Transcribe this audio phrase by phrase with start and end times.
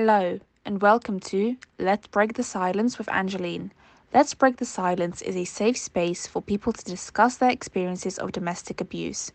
[0.00, 3.72] Hello, and welcome to Let's Break the Silence with Angeline.
[4.14, 8.30] Let's Break the Silence is a safe space for people to discuss their experiences of
[8.30, 9.32] domestic abuse.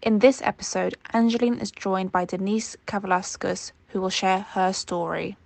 [0.00, 5.36] In this episode, Angeline is joined by Denise Kavalaskus, who will share her story.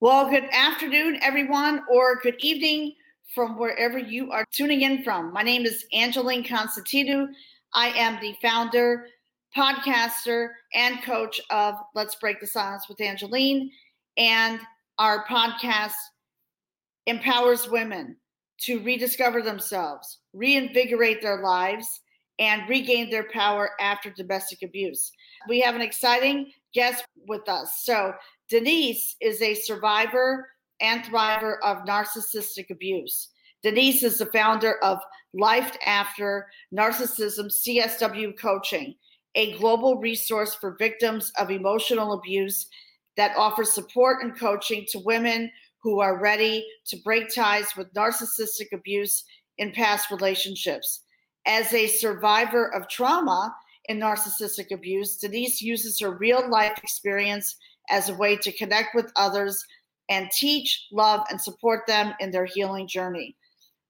[0.00, 2.92] Well, good afternoon, everyone, or good evening
[3.34, 5.32] from wherever you are tuning in from.
[5.32, 7.28] My name is Angeline Constantinou.
[7.72, 9.06] I am the founder,
[9.56, 13.70] podcaster, and coach of Let's Break the Silence with Angeline.
[14.16, 14.60] And
[14.98, 15.92] our podcast
[17.06, 18.16] empowers women
[18.60, 22.00] to rediscover themselves, reinvigorate their lives,
[22.38, 25.12] and regain their power after domestic abuse.
[25.48, 27.82] We have an exciting guest with us.
[27.84, 28.14] So,
[28.48, 30.48] Denise is a survivor
[30.80, 33.28] and thriver of narcissistic abuse.
[33.62, 34.98] Denise is the founder of
[35.32, 38.94] Life After Narcissism CSW Coaching,
[39.34, 42.66] a global resource for victims of emotional abuse
[43.16, 45.50] that offers support and coaching to women
[45.82, 49.24] who are ready to break ties with narcissistic abuse
[49.58, 51.02] in past relationships.
[51.46, 53.54] As a survivor of trauma
[53.88, 57.56] in narcissistic abuse, Denise uses her real life experience
[57.90, 59.62] as a way to connect with others
[60.08, 63.36] and teach, love, and support them in their healing journey.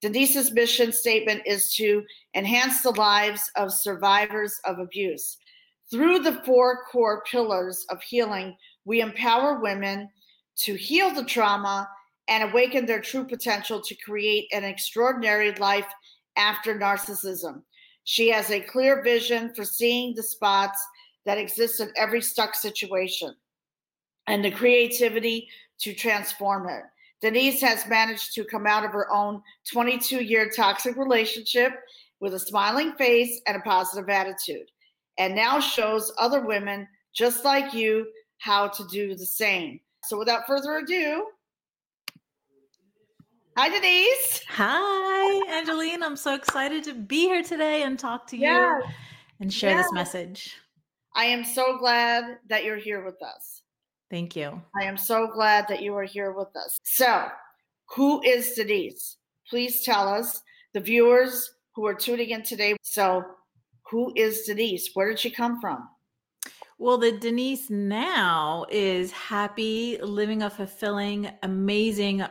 [0.04, 5.38] Denise's mission statement is to enhance the lives of survivors of abuse.
[5.90, 10.10] Through the four core pillars of healing, we empower women
[10.56, 11.88] to heal the trauma
[12.28, 15.88] and awaken their true potential to create an extraordinary life
[16.36, 17.62] after narcissism.
[18.04, 20.86] She has a clear vision for seeing the spots
[21.24, 23.34] that exist in every stuck situation
[24.26, 26.82] and the creativity to transform it.
[27.24, 29.40] Denise has managed to come out of her own
[29.72, 31.72] 22 year toxic relationship
[32.20, 34.70] with a smiling face and a positive attitude,
[35.16, 39.80] and now shows other women just like you how to do the same.
[40.04, 41.26] So, without further ado,
[43.56, 44.42] hi, Denise.
[44.48, 46.02] Hi, Angeline.
[46.02, 48.82] I'm so excited to be here today and talk to you
[49.40, 50.58] and share this message.
[51.16, 53.62] I am so glad that you're here with us.
[54.10, 54.60] Thank you.
[54.80, 56.78] I am so glad that you are here with us.
[56.84, 57.26] So,
[57.90, 59.16] who is Denise?
[59.48, 60.42] Please tell us,
[60.72, 62.76] the viewers who are tuning in today.
[62.82, 63.24] So,
[63.90, 64.90] who is Denise?
[64.94, 65.88] Where did she come from?
[66.78, 72.24] Well, the Denise now is happy, living a fulfilling, amazing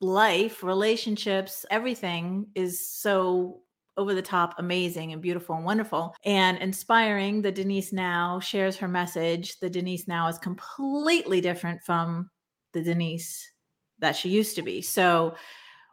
[0.00, 3.60] life, relationships, everything is so
[3.98, 7.42] over the top, amazing and beautiful and wonderful and inspiring.
[7.42, 9.58] The Denise now shares her message.
[9.58, 12.30] The Denise now is completely different from
[12.72, 13.50] the Denise
[13.98, 14.80] that she used to be.
[14.80, 15.34] So,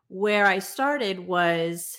[0.07, 1.97] where I started was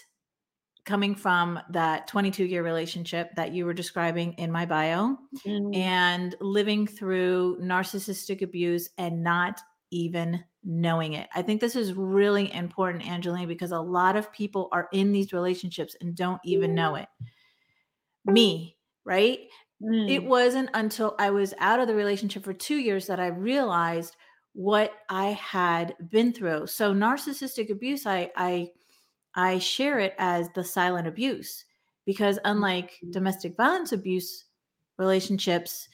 [0.85, 5.75] coming from that 22 year relationship that you were describing in my bio mm-hmm.
[5.75, 11.29] and living through narcissistic abuse and not even knowing it.
[11.35, 15.33] I think this is really important, Angeline, because a lot of people are in these
[15.33, 17.07] relationships and don't even know it.
[18.25, 19.39] Me, right?
[19.81, 20.11] Mm.
[20.11, 24.17] It wasn't until I was out of the relationship for two years that I realized
[24.55, 26.67] what I had been through.
[26.67, 28.71] So narcissistic abuse, I I
[29.35, 31.65] I share it as the silent abuse
[32.07, 33.11] because unlike mm-hmm.
[33.13, 34.47] domestic violence abuse
[34.99, 35.89] relationships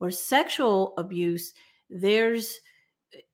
[0.00, 1.52] or sexual abuse,
[1.90, 2.60] there's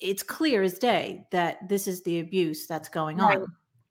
[0.00, 3.38] it's clear as day that this is the abuse that's going right.
[3.38, 3.46] on.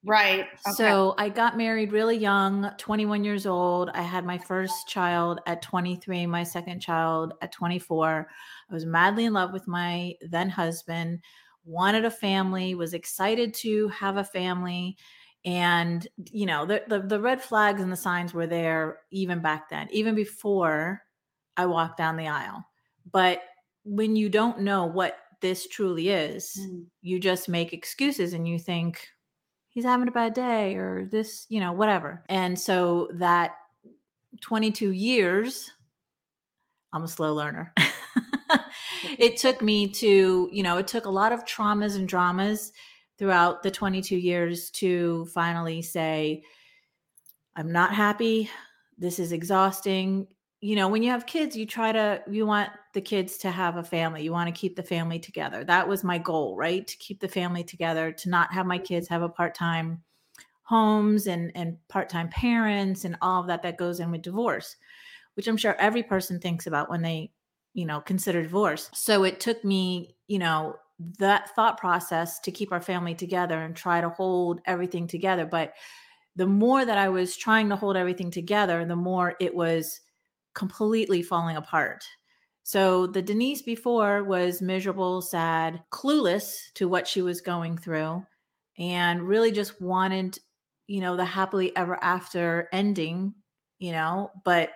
[0.05, 0.47] Right.
[0.65, 0.75] Okay.
[0.75, 3.89] So I got married really young, 21 years old.
[3.93, 8.27] I had my first child at 23, my second child at 24.
[8.69, 11.19] I was madly in love with my then husband,
[11.65, 14.95] wanted a family, was excited to have a family.
[15.43, 19.69] And, you know, the, the, the red flags and the signs were there even back
[19.69, 21.01] then, even before
[21.57, 22.63] I walked down the aisle.
[23.11, 23.41] But
[23.83, 26.57] when you don't know what this truly is.
[26.59, 26.85] Mm.
[27.01, 29.07] You just make excuses and you think
[29.69, 32.23] he's having a bad day or this, you know, whatever.
[32.29, 33.51] And so that
[34.41, 35.71] 22 years,
[36.93, 37.73] I'm a slow learner.
[39.17, 42.71] it took me to, you know, it took a lot of traumas and dramas
[43.17, 46.43] throughout the 22 years to finally say,
[47.55, 48.49] I'm not happy.
[48.97, 50.27] This is exhausting
[50.61, 53.77] you know when you have kids you try to you want the kids to have
[53.77, 55.63] a family you want to keep the family together.
[55.63, 56.85] That was my goal right?
[56.85, 60.01] To keep the family together to not have my kids have a part-time
[60.63, 64.75] homes and and part-time parents and all of that that goes in with divorce
[65.33, 67.31] which i'm sure every person thinks about when they
[67.73, 68.89] you know consider divorce.
[68.93, 70.75] So it took me you know
[71.17, 75.45] that thought process to keep our family together and try to hold everything together.
[75.45, 75.73] But
[76.35, 80.01] the more that i was trying to hold everything together the more it was
[80.53, 82.03] completely falling apart.
[82.63, 88.23] So the Denise before was miserable, sad, clueless to what she was going through,
[88.77, 90.37] and really just wanted,
[90.87, 93.33] you know, the happily ever after ending,
[93.79, 94.69] you know, but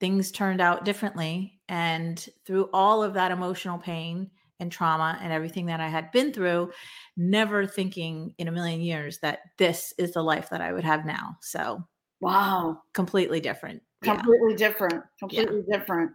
[0.00, 1.60] things turned out differently.
[1.68, 4.30] And through all of that emotional pain
[4.60, 6.70] and trauma and everything that I had been through,
[7.16, 11.04] never thinking in a million years that this is the life that I would have
[11.04, 11.36] now.
[11.40, 11.82] So,
[12.20, 13.82] wow, completely different.
[14.06, 14.56] Completely yeah.
[14.56, 15.04] different.
[15.18, 15.78] Completely yeah.
[15.78, 16.12] different.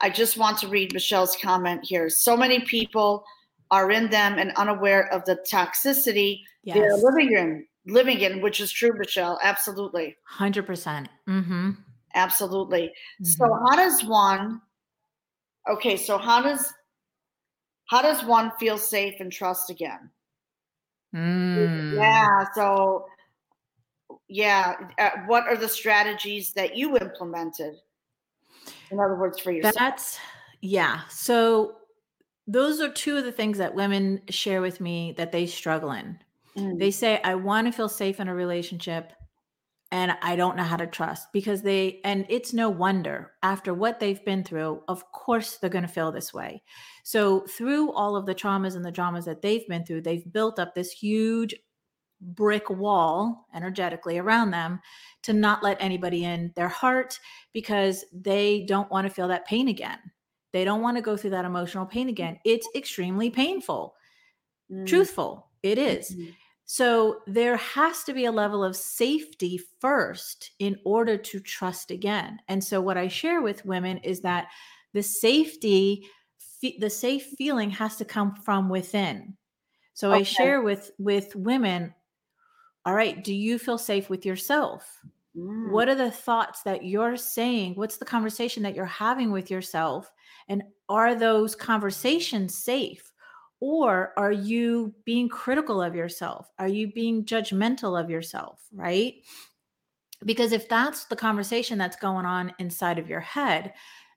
[0.00, 2.08] I just want to read Michelle's comment here.
[2.08, 3.24] So many people
[3.70, 6.76] are in them and unaware of the toxicity yes.
[6.76, 9.38] they're living in, living in, which is true, Michelle.
[9.42, 10.16] Absolutely.
[10.38, 10.66] 100%.
[10.66, 11.70] percent mm-hmm.
[12.14, 12.92] Absolutely.
[13.22, 13.24] Mm-hmm.
[13.24, 14.60] So how does one
[15.70, 16.72] okay, so how does
[17.86, 20.10] how does one feel safe and trust again?
[21.14, 21.94] Mm.
[21.94, 23.06] Yeah, so
[24.32, 27.74] yeah, uh, what are the strategies that you implemented?
[28.90, 29.74] In other words, for yourself.
[29.74, 30.18] That's
[30.60, 31.00] yeah.
[31.08, 31.76] So
[32.46, 36.18] those are two of the things that women share with me that they struggle in.
[36.56, 36.78] Mm.
[36.78, 39.12] They say, I want to feel safe in a relationship
[39.90, 44.00] and I don't know how to trust because they, and it's no wonder after what
[44.00, 46.62] they've been through, of course they're going to feel this way.
[47.04, 50.58] So, through all of the traumas and the dramas that they've been through, they've built
[50.58, 51.54] up this huge
[52.22, 54.80] brick wall energetically around them
[55.22, 57.18] to not let anybody in their heart
[57.52, 59.98] because they don't want to feel that pain again.
[60.52, 62.38] They don't want to go through that emotional pain again.
[62.44, 63.94] It's extremely painful.
[64.70, 64.86] Mm.
[64.86, 66.10] Truthful, it is.
[66.10, 66.30] Mm-hmm.
[66.64, 72.38] So there has to be a level of safety first in order to trust again.
[72.48, 74.48] And so what I share with women is that
[74.92, 76.08] the safety
[76.78, 79.36] the safe feeling has to come from within.
[79.94, 80.20] So okay.
[80.20, 81.92] I share with with women
[82.84, 85.00] all right, do you feel safe with yourself?
[85.36, 85.70] Mm.
[85.70, 87.74] What are the thoughts that you're saying?
[87.74, 90.10] What's the conversation that you're having with yourself?
[90.48, 93.12] And are those conversations safe?
[93.60, 96.50] Or are you being critical of yourself?
[96.58, 98.60] Are you being judgmental of yourself?
[98.72, 99.14] Right?
[100.24, 103.72] Because if that's the conversation that's going on inside of your head,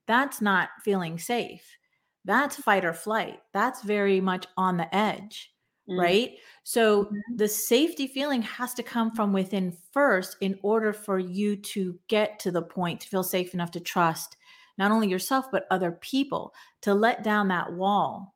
[0.08, 1.78] that's not feeling safe.
[2.26, 3.40] That's fight or flight.
[3.54, 5.52] That's very much on the edge.
[5.90, 6.00] Mm.
[6.00, 6.32] Right.
[6.64, 7.36] So mm-hmm.
[7.36, 12.40] the safety feeling has to come from within first in order for you to get
[12.40, 14.38] to the point to feel safe enough to trust
[14.78, 18.36] not only yourself, but other people to let down that wall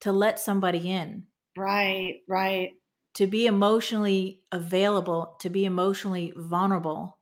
[0.00, 1.24] to let somebody in.
[1.56, 2.72] Right, right.
[3.14, 7.18] To be emotionally available, to be emotionally vulnerable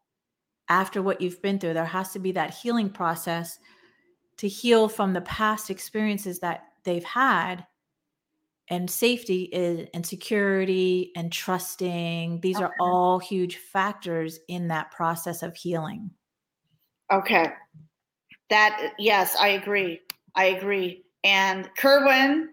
[0.68, 1.74] after what you've been through.
[1.74, 3.58] There has to be that healing process
[4.38, 7.66] to heal from the past experiences that they've had.
[8.68, 12.64] And safety is, and security and trusting, these okay.
[12.64, 16.10] are all huge factors in that process of healing.
[17.12, 17.52] Okay.
[18.50, 20.00] That, yes, I agree.
[20.34, 21.04] I agree.
[21.22, 22.50] And Kerwin,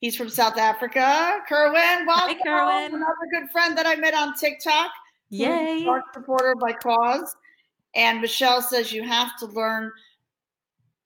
[0.00, 1.38] He's from South Africa.
[1.48, 2.36] Kerwin, welcome.
[2.36, 2.94] Hi, Kerwin.
[2.94, 4.90] Another good friend that I met on TikTok.
[5.30, 5.84] Yay.
[5.84, 7.34] Dark supporter by cause.
[7.94, 9.90] And Michelle says you have to learn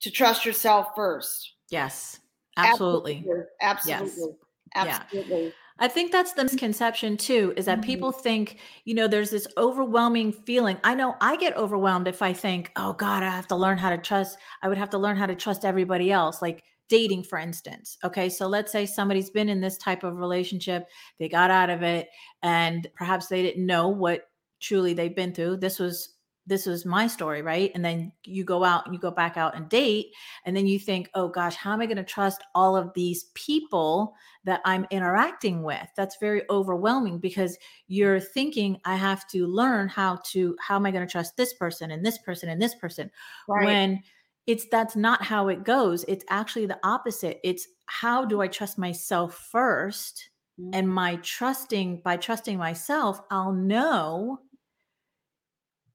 [0.00, 1.54] to trust yourself first.
[1.70, 2.18] Yes,
[2.56, 3.18] absolutely.
[3.18, 3.44] Absolutely.
[3.62, 4.06] Absolutely.
[4.06, 4.28] Yes.
[4.74, 5.44] Absolutely.
[5.46, 5.50] Yeah.
[5.82, 7.86] I think that's the misconception too, is that mm-hmm.
[7.86, 10.76] people think, you know, there's this overwhelming feeling.
[10.84, 13.88] I know I get overwhelmed if I think, oh God, I have to learn how
[13.88, 14.36] to trust.
[14.62, 16.42] I would have to learn how to trust everybody else.
[16.42, 20.88] Like dating for instance okay so let's say somebody's been in this type of relationship
[21.20, 22.08] they got out of it
[22.42, 24.22] and perhaps they didn't know what
[24.58, 26.16] truly they've been through this was
[26.50, 27.72] this was my story right?
[27.74, 30.08] And then you go out and you go back out and date
[30.44, 33.24] and then you think oh gosh how am i going to trust all of these
[33.34, 34.14] people
[34.44, 35.88] that i'm interacting with?
[35.96, 37.56] That's very overwhelming because
[37.88, 41.54] you're thinking i have to learn how to how am i going to trust this
[41.54, 43.10] person and this person and this person?
[43.48, 43.64] Right.
[43.64, 44.02] when
[44.46, 46.04] it's that's not how it goes.
[46.08, 47.38] It's actually the opposite.
[47.44, 50.14] It's how do i trust myself 1st
[50.60, 50.70] mm-hmm.
[50.72, 54.38] and my trusting by trusting myself i'll know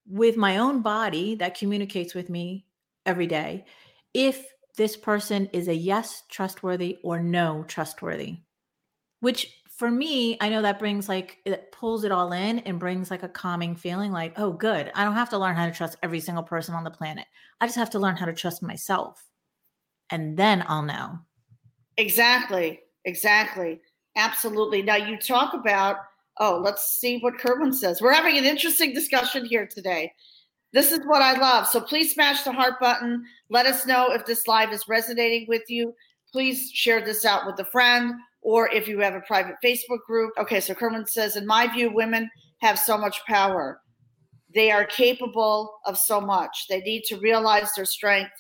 [0.08, 2.66] with my own body that communicates with me
[3.06, 3.66] every day
[4.14, 4.46] if
[4.78, 8.38] this person is a yes trustworthy or no trustworthy
[9.20, 13.12] which for me, I know that brings like it pulls it all in and brings
[13.12, 14.90] like a calming feeling like, oh, good.
[14.96, 17.26] I don't have to learn how to trust every single person on the planet.
[17.60, 19.22] I just have to learn how to trust myself.
[20.10, 21.20] And then I'll know.
[21.98, 22.80] Exactly.
[23.04, 23.82] Exactly.
[24.16, 24.82] Absolutely.
[24.82, 25.98] Now you talk about,
[26.40, 28.02] oh, let's see what Kerwin says.
[28.02, 30.12] We're having an interesting discussion here today.
[30.74, 31.68] This is what I love.
[31.68, 33.24] So please smash the heart button.
[33.50, 35.94] Let us know if this live is resonating with you.
[36.32, 40.34] Please share this out with a friend or if you have a private Facebook group.
[40.38, 43.82] Okay, so Kerwin says, in my view, women have so much power.
[44.54, 46.68] They are capable of so much.
[46.70, 48.32] They need to realize their strength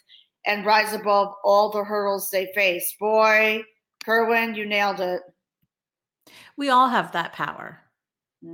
[0.45, 2.95] and rise above all the hurdles they face.
[2.99, 3.63] Boy,
[4.03, 5.21] Kerwin, you nailed it.
[6.57, 7.81] We all have that power,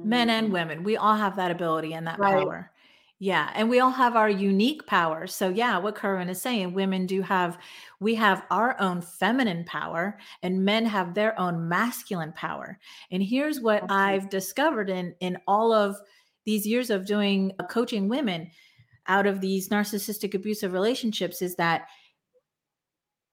[0.03, 0.53] men and Mhm.
[0.53, 0.83] women.
[0.83, 2.47] We all have that ability and that Right.
[2.47, 2.71] power.
[3.19, 3.51] Yeah.
[3.53, 5.27] And we all have our unique power.
[5.27, 7.59] So, yeah, what Kerwin is saying, women do have,
[7.99, 12.79] we have our own feminine power, and men have their own masculine power.
[13.11, 13.89] And here's what Okay.
[13.89, 15.97] I've discovered in in all of
[16.45, 18.49] these years of doing uh, coaching women
[19.07, 21.87] out of these narcissistic abusive relationships is that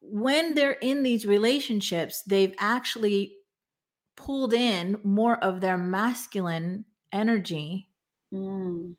[0.01, 3.38] when they're in these relationships, they've actually
[4.19, 7.89] pulled in more of their masculine energy,
[8.35, 8.97] Mm.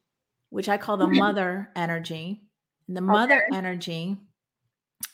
[0.50, 2.42] which I call the mother energy.
[2.88, 4.18] And the mother energy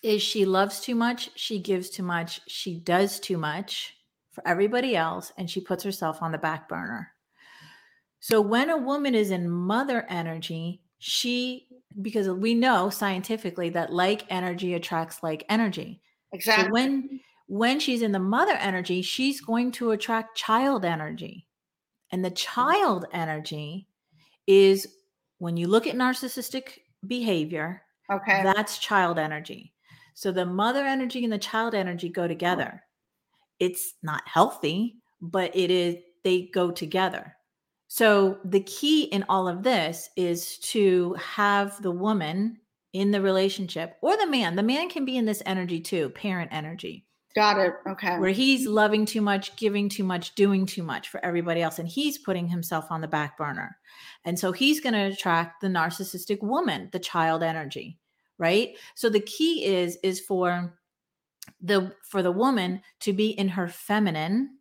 [0.02, 3.98] is she loves too much, she gives too much, she does too much
[4.32, 7.12] for everybody else, and she puts herself on the back burner.
[8.22, 11.68] So when a woman is in mother energy, she
[12.02, 16.02] because we know scientifically that like energy attracts like energy.
[16.32, 16.66] Exactly.
[16.66, 21.46] So when when she's in the mother energy, she's going to attract child energy.
[22.12, 23.88] And the child energy
[24.48, 24.88] is
[25.38, 28.42] when you look at narcissistic behavior, okay.
[28.44, 29.74] that's child energy.
[30.14, 32.82] So the mother energy and the child energy go together.
[33.60, 37.36] It's not healthy, but it is they go together.
[37.88, 42.58] So the key in all of this is to have the woman
[42.94, 44.56] in the relationship or the man.
[44.56, 47.74] The man can be in this energy too, parent energy Got it.
[47.88, 48.18] Okay.
[48.18, 51.88] where he's loving too much, giving too much, doing too much for everybody else, and
[51.90, 53.78] he's putting himself on the back burner.
[54.24, 58.00] And so he's going to attract the narcissistic woman, the child energy,
[58.38, 58.78] right?
[58.96, 60.80] So the key is is for
[61.62, 64.58] the for the woman to be in her feminine,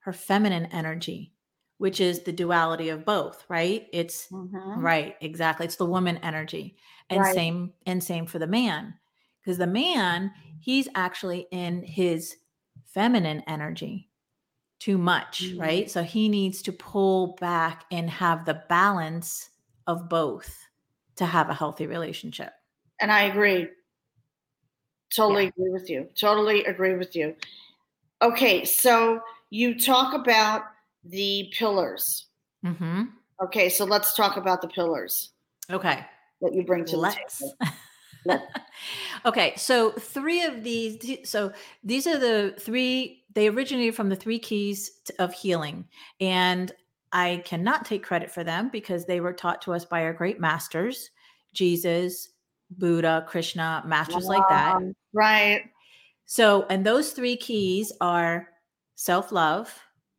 [0.00, 1.34] her feminine energy,
[1.78, 3.88] which is the duality of both, right?
[3.92, 4.82] It's Mhm.
[4.82, 5.66] Right, exactly.
[5.66, 6.76] It's the woman energy.
[7.10, 7.34] And Right.
[7.34, 8.94] same and same for the man.
[9.40, 12.36] Because the man, he's actually in his
[12.84, 14.08] feminine energy
[14.78, 15.60] too much, Mm.
[15.60, 15.90] right?
[15.90, 19.50] So he needs to pull back and have the balance
[19.86, 20.66] of both
[21.16, 22.52] to have a healthy relationship.
[23.00, 23.68] And I agree.
[25.14, 26.08] Totally agree with you.
[26.14, 27.34] Totally agree with you.
[28.20, 29.20] Okay, so
[29.50, 30.64] you talk about
[31.04, 32.26] the pillars.
[32.64, 33.12] Mhm.
[33.42, 35.32] Okay, so let's talk about the pillars
[35.70, 36.04] Okay.
[36.40, 37.38] that you bring to the Let's.
[37.38, 37.54] table.
[39.24, 41.52] Okay, so three of these, so
[41.82, 45.88] these are the three, they originated from the three keys of healing.
[46.20, 46.70] And
[47.12, 50.38] I cannot take credit for them because they were taught to us by our great
[50.38, 51.10] masters,
[51.54, 52.28] Jesus,
[52.70, 54.76] Buddha, Krishna, masters like that.
[55.12, 55.62] Right.
[56.26, 58.48] So, and those three keys are
[58.94, 59.76] self love,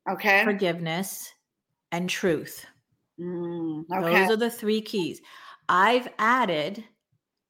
[0.10, 0.44] Okay.
[0.44, 1.32] forgiveness,
[1.92, 2.66] and truth.
[3.20, 4.02] Mm, okay.
[4.02, 5.22] Those are the three keys.
[5.70, 6.84] I've added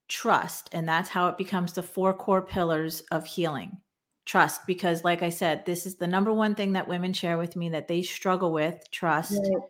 [0.07, 3.77] trust, and that's how it becomes the four core pillars of healing.
[4.25, 7.55] Trust, because, like I said, this is the number one thing that women share with
[7.55, 9.39] me that they struggle with trust.
[9.39, 9.61] Right.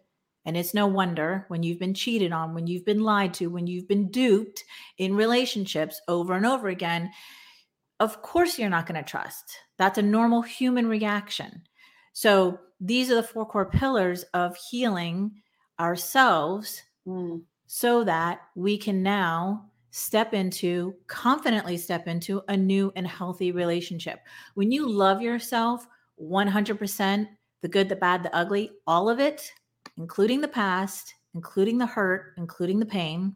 [0.45, 3.67] And it's no wonder when you've been cheated on, when you've been lied to, when
[3.67, 4.63] you've been duped
[4.97, 7.11] in relationships over and over again.
[7.99, 9.57] Of course, you're not going to trust.
[9.77, 11.63] That's a normal human reaction.
[12.13, 15.31] So, these are the four core pillars of healing
[15.79, 23.07] ourselves Mm, so that we can now step into, confidently step into a new and
[23.07, 24.19] healthy relationship.
[24.53, 25.87] When you love yourself
[26.21, 27.27] 100%,
[27.61, 29.51] the good, the bad, the ugly, all of it,
[29.97, 33.35] including the past, including the hurt, including the pain,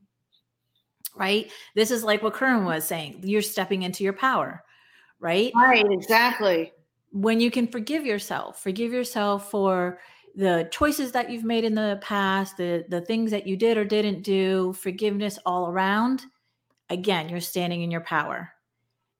[1.15, 1.51] right?
[1.75, 4.63] This is like what Kerwin was saying you're stepping into your power,
[5.19, 5.51] right?
[5.55, 5.85] Right.
[5.89, 6.71] Exactly.
[7.11, 9.99] when you can forgive yourself forgive yourself for
[10.35, 13.83] the choices that you've made in the past the the things that you did or
[13.83, 16.23] didn't do forgiveness all around
[16.91, 18.51] again you're standing in your power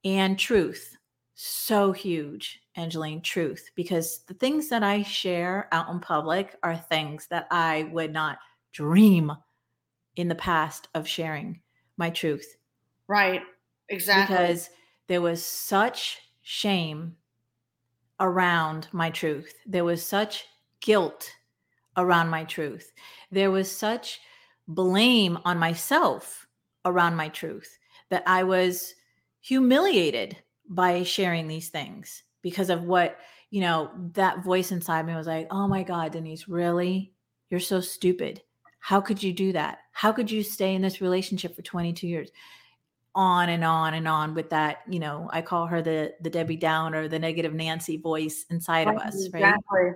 [0.05, 0.95] and truth
[1.33, 7.27] so huge angeline truth because the things that i share out in public are things
[7.29, 8.37] that i would not
[8.73, 9.31] dream
[10.15, 11.61] in the past of sharing
[11.97, 12.57] my truth
[13.07, 13.41] Right.
[13.89, 14.35] Exactly.
[14.37, 14.69] because
[15.07, 17.17] there was such shame
[18.21, 19.53] around my truth.
[19.65, 20.45] There was such
[20.79, 21.29] guilt
[21.97, 22.91] around my truth.
[23.31, 24.21] There was such
[24.67, 26.40] blame on myself
[26.85, 27.77] around my truth
[28.09, 28.93] that I was
[29.41, 30.37] humiliated
[30.69, 33.17] by sharing these things because of what,
[33.49, 37.13] you know, that voice inside me was like, oh my God, Denise, really?
[37.49, 38.41] You're so stupid.
[38.79, 39.79] How could you do that?
[39.91, 42.31] How could you stay in this relationship for 22 years?
[43.13, 46.55] on and on and on with that you know i call her the the debbie
[46.55, 49.91] downer the negative nancy voice inside of us right Exactly.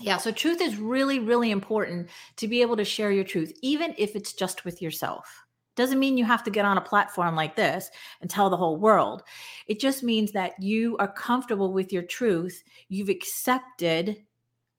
[0.00, 3.94] yeah so truth is really really important to be able to share your truth even
[3.98, 5.44] if it's just with yourself
[5.76, 7.90] Doesn't mean you have to get on a platform like this
[8.20, 9.22] and tell the whole world.
[9.66, 12.64] It just means that you are comfortable with your truth.
[12.88, 14.24] You've accepted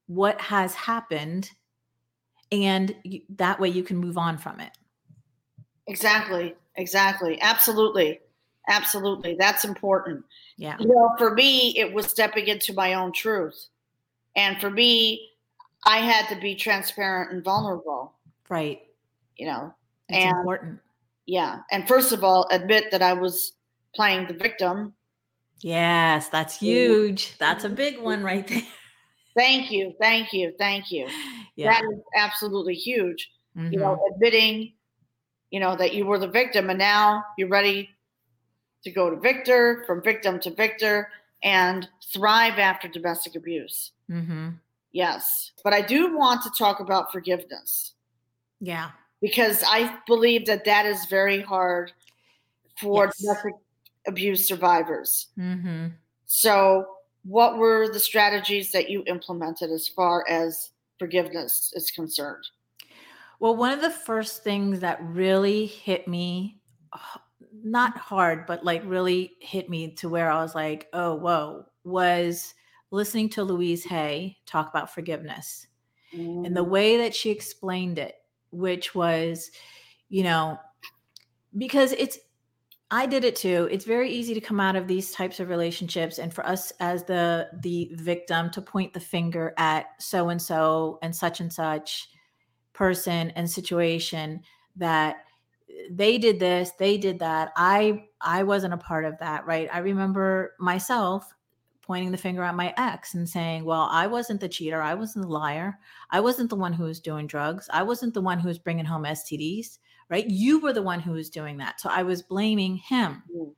[0.08, 1.50] what has happened,
[2.50, 4.76] and you, that way you can move on from it.
[5.86, 6.54] Exactly.
[6.76, 7.40] Exactly.
[7.40, 8.20] Absolutely.
[8.68, 9.36] Absolutely.
[9.38, 10.24] That's important.
[10.56, 10.76] Yeah.
[10.78, 13.68] You know, for me, it was stepping into my own truth.
[14.36, 15.30] And for me,
[15.86, 18.12] I had to be transparent and vulnerable,
[18.48, 18.82] Right.
[19.36, 19.74] you know.
[20.08, 20.80] It's And- important.
[21.28, 21.58] Yeah.
[21.70, 23.52] And first of all, admit that I was
[23.94, 24.94] playing the victim.
[25.60, 27.36] Yes, that's huge.
[27.38, 28.62] That's a big one right there.
[29.36, 29.94] Thank you.
[30.00, 30.54] Thank you.
[30.58, 31.06] Thank you.
[31.54, 31.72] Yeah.
[31.72, 33.30] That is absolutely huge.
[33.54, 33.78] You Mhm.
[33.78, 34.72] know, admitting,
[35.50, 37.90] you know, that you were the victim and now you're ready
[38.84, 41.10] to go to victor, from victim to victor,
[41.42, 43.92] and thrive after domestic abuse.
[44.10, 44.50] Mm-hmm.
[44.92, 45.52] Yes.
[45.62, 47.92] But I do want to talk about forgiveness
[48.60, 48.92] Yeah.
[49.20, 51.92] Because I believe that that is very hard
[52.80, 53.18] for Yes.
[53.18, 53.54] domestic
[54.06, 55.28] abuse survivors.
[55.38, 55.98] Mhm.
[56.26, 56.86] So,
[57.24, 62.44] what were the strategies that you implemented as far as forgiveness is concerned?
[63.40, 66.60] Well, one of the first things that really hit me,
[67.52, 72.54] not hard, but like really hit me to where I was like, oh, whoa, was
[72.90, 75.66] listening to Louise Hay talk about forgiveness
[76.12, 78.16] and the way that she explained it,
[78.50, 79.50] which was,
[80.08, 80.58] you know,
[81.56, 82.18] because it's,
[82.90, 83.68] I did it too.
[83.70, 87.04] It's very easy to come out of these types of relationships and for us as
[87.04, 92.08] the the victim to point the finger at so and so and such and such
[92.72, 94.40] person and situation
[94.76, 95.16] that
[95.68, 97.52] eh, they did this, they did that.
[97.56, 99.68] I I wasn't a part of that, right?
[99.70, 101.30] I remember myself
[101.88, 105.24] pointing the finger at my ex and saying, "Well, I wasn't the cheater, I wasn't
[105.24, 105.78] the liar.
[106.10, 107.68] I wasn't the one who was doing drugs.
[107.72, 109.78] I wasn't the one who was bringing home STDs."
[110.10, 110.26] Right?
[110.28, 111.80] You were the one who was doing that.
[111.80, 113.22] So I was blaming him.
[113.34, 113.54] Mm.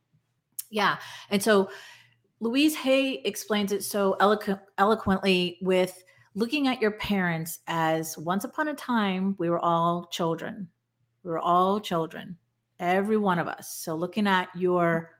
[0.70, 0.96] Yeah.
[1.28, 1.70] And so
[2.40, 6.02] Louise Hay explains it so eloquent, eloquently with
[6.35, 10.68] looking at your parents as once upon a time we were all children.
[11.22, 12.38] We were all children,
[12.78, 13.76] every one of us.
[13.76, 15.11] So looking at your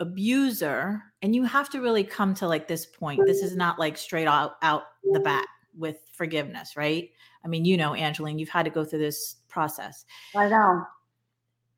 [0.00, 3.22] abuser, and you have to really come to like this point.
[3.26, 7.10] This is not like straight out out the bat with forgiveness, right?
[7.44, 10.04] I mean, you know, Angeline, you've had to go through this process
[10.34, 10.84] I know.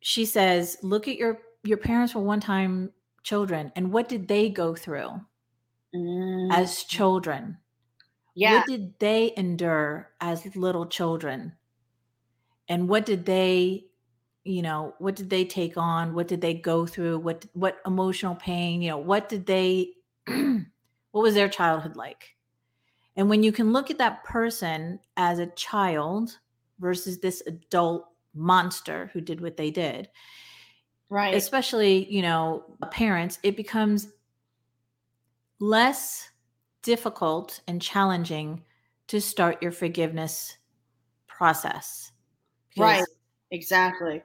[0.01, 4.49] she says look at your your parents were one time children and what did they
[4.51, 5.21] go through
[5.95, 7.59] Mm, as children
[8.35, 8.59] yeah.
[8.59, 11.57] what did they endure as little children
[12.69, 13.87] and what did they
[14.49, 18.35] you know what did they take on what did they go through what what emotional
[18.35, 19.91] pain you know what did they
[20.27, 22.37] what was their childhood like
[23.17, 26.39] and when you can look at that person as a child
[26.79, 30.09] versus this adult monster who did what they did
[31.11, 31.35] right.
[31.35, 34.09] especially you know parents it becomes
[35.61, 36.31] less
[36.83, 38.63] difficult and challenging
[39.09, 40.57] to start your forgiveness
[41.27, 42.13] process
[42.77, 43.05] Right.
[43.51, 44.23] Exactly.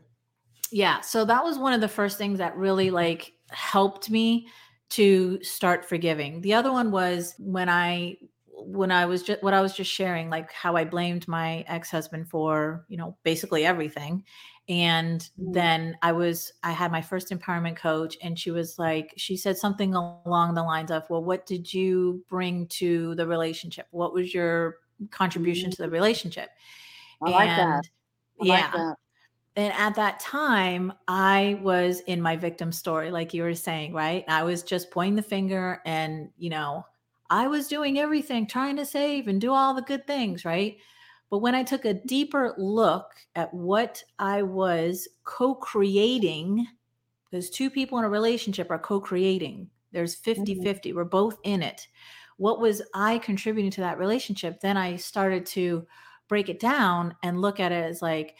[0.74, 4.48] Yeah so that was one of the first things that really like helped me
[4.90, 9.62] to start forgiving the other one was when i when i was just what i
[9.62, 14.24] was just sharing like how i blamed my ex-husband for you know basically everything
[14.70, 15.54] and Mm.
[15.54, 19.58] then i was i had my first empowerment coach and she was like she said
[19.58, 24.34] something along the lines of well what did you bring to the relationship what was
[24.34, 24.78] your
[25.12, 26.50] contribution to the relationship
[27.22, 27.84] I like that.
[28.42, 28.96] I yeah like that.
[29.56, 34.26] And at that time, I was in my victim story, like you were saying, right?
[34.28, 36.86] I was just pointing the finger and, you know,
[37.30, 40.78] I was doing everything, trying to save and do all the good things, right?
[41.30, 46.68] But when I took a deeper look at what I was co creating,
[47.30, 50.44] because two people in a relationship are co creating, there's mm-hmm.
[50.44, 51.88] 50 50, we're both in it.
[52.38, 54.60] What was I contributing to that relationship?
[54.62, 55.86] Then I started to
[56.28, 58.36] break it down and look at it as like,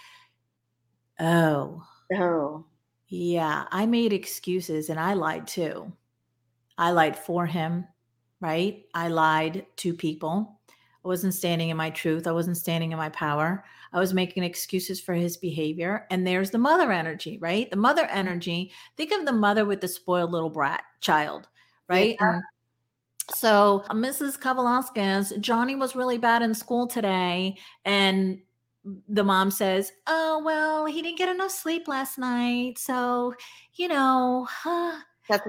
[1.24, 1.84] oh,
[2.16, 2.66] Oh.
[3.08, 5.92] yeah, I made excuses and I lied too.
[6.78, 7.88] I lied for him,
[8.42, 8.84] right?
[8.94, 10.60] I lied to people.
[11.04, 12.28] I wasn't standing in my truth.
[12.28, 13.64] I wasn't standing in my power.
[13.92, 16.08] I was making excuses for his behavior.
[16.10, 17.70] And there's the mother energy, right?
[17.70, 18.18] The mother mm-hmm.
[18.18, 18.72] energy.
[18.98, 21.48] Think of the mother with the spoiled little brat child,
[21.90, 22.16] right?
[22.20, 22.36] Yeah.
[22.36, 22.44] And
[23.34, 24.40] so, Mrs.
[24.40, 27.58] Kavalaskas, Johnny was really bad in school today.
[27.86, 28.40] And
[29.08, 32.78] the mom says, Oh, well, he didn't get enough sleep last night.
[32.78, 33.34] So,
[33.76, 35.04] you know, a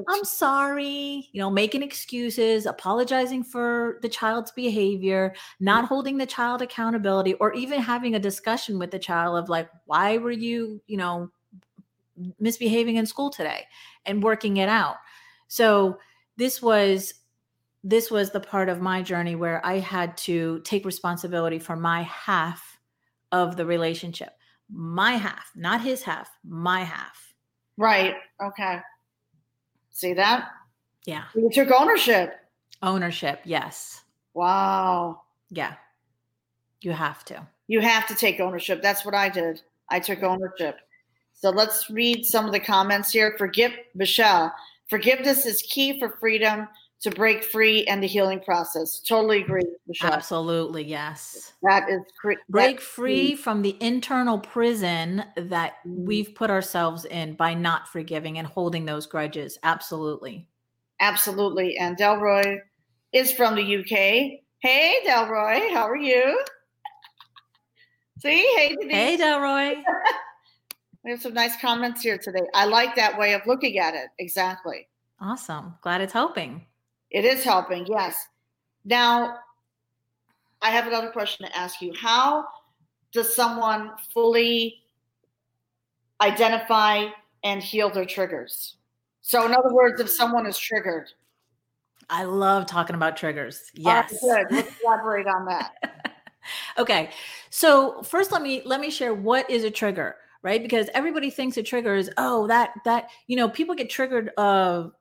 [0.08, 5.88] I'm sorry, you know, making excuses, apologizing for the child's behavior, not mm.
[5.88, 10.18] holding the child accountability, or even having a discussion with the child of like, why
[10.18, 11.30] were you, you know,
[12.38, 13.66] misbehaving in school today
[14.06, 14.96] and working it out.
[15.48, 15.98] So
[16.36, 17.14] this was
[17.86, 22.02] this was the part of my journey where I had to take responsibility for my
[22.02, 22.73] half
[23.32, 24.30] of the relationship.
[24.70, 27.34] My half, not his half, my half.
[27.76, 28.14] Right.
[28.42, 28.80] Okay.
[29.90, 30.50] See that?
[31.06, 31.24] Yeah.
[31.34, 32.34] You took ownership.
[32.82, 34.02] Ownership, yes.
[34.34, 35.22] Wow.
[35.50, 35.74] Yeah.
[36.80, 37.46] You have to.
[37.66, 38.82] You have to take ownership.
[38.82, 39.62] That's what I did.
[39.88, 40.78] I took ownership.
[41.34, 43.34] So let's read some of the comments here.
[43.38, 44.52] Forgive Michelle.
[44.88, 46.68] Forgiveness is key for freedom
[47.04, 48.98] to break free and the healing process.
[48.98, 50.12] Totally agree, Michelle.
[50.12, 51.52] Absolutely, yes.
[51.62, 52.00] That is.
[52.48, 56.06] Break free from the internal prison that Mhm.
[56.06, 59.58] we've put ourselves in by not forgiving and holding those grudges.
[59.62, 60.48] Absolutely.
[61.00, 61.76] Absolutely.
[61.76, 62.58] And Delroy
[63.12, 64.42] is from the UK.
[64.60, 66.42] Hey, Delroy, how are you?
[68.20, 68.92] See, hey, Denise.
[68.92, 69.84] Hey, Delroy.
[71.04, 72.46] We have some nice comments here today.
[72.54, 74.08] I like that way of looking at it.
[74.18, 74.88] Exactly.
[75.20, 75.74] Awesome.
[75.82, 76.64] Glad it's helping.
[77.14, 78.26] It is helping, yes.
[78.84, 79.36] Now,
[80.60, 81.92] I have another question to ask you.
[81.94, 82.44] How
[83.12, 84.82] does someone fully
[86.20, 87.06] identify
[87.44, 88.78] and heal their triggers?
[89.20, 91.08] So, in other words, if someone is triggered,
[92.10, 93.62] I love talking about triggers.
[93.76, 94.20] Right, Yes.
[94.20, 94.46] good.
[94.50, 96.16] Let's elaborate on that.
[96.78, 97.10] okay.
[97.50, 100.62] So first let me let me share what is a trigger, right?
[100.62, 104.92] Because everybody thinks a trigger is oh that that you know people get triggered of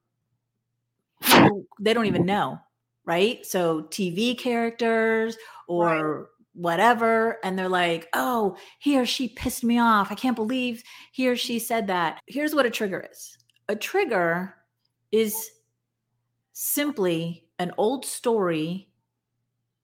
[1.24, 2.60] people they don't even know,
[3.06, 3.46] right?
[3.46, 10.12] So TV characters or whatever and they're like, "Oh, he or she pissed me off.
[10.12, 13.38] I can't believe he or she said that." Here's what a trigger is.
[13.70, 14.56] A trigger
[15.12, 15.50] is
[16.54, 18.90] simply an old story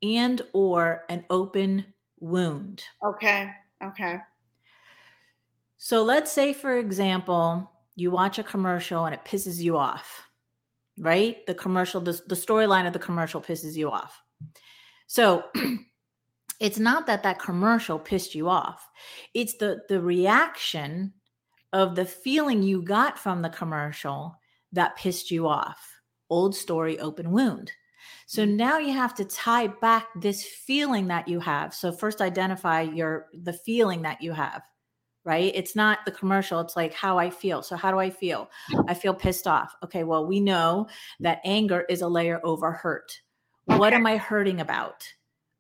[0.02, 1.86] and or an open
[2.20, 2.84] wound.
[3.04, 3.52] Okay.
[3.84, 4.18] Okay.
[5.78, 10.29] So let's say for example, you watch a commercial and it pisses you off.
[11.00, 11.46] Right?
[11.48, 14.22] The commercial the, the storyline of the commercial pisses you off.
[15.08, 15.46] So
[16.60, 18.88] it's not that that commercial pissed you off.
[19.34, 21.14] It's the the reaction
[21.74, 24.36] of the feeling you got from the commercial
[24.72, 25.80] that pissed you off.
[26.30, 27.72] Old story open wound.
[28.26, 31.74] So now you have to tie back this feeling that you have.
[31.74, 34.62] So first identify your the feeling that you have,
[35.26, 35.52] right?
[35.56, 37.62] It's not the commercial, it's like how I feel.
[37.62, 38.50] So how do I feel?
[38.88, 39.76] I feel pissed off.
[39.84, 40.88] Okay, well, we know
[41.20, 43.12] that anger is a layer over hurt.
[43.66, 45.08] What am I hurting about?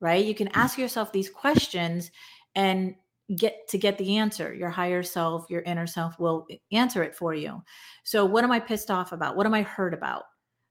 [0.01, 0.25] Right?
[0.25, 2.11] You can ask yourself these questions
[2.55, 2.95] and
[3.35, 4.53] get to get the answer.
[4.53, 7.61] Your higher self, your inner self will answer it for you.
[8.03, 9.35] So what am I pissed off about?
[9.35, 10.23] What am I hurt about?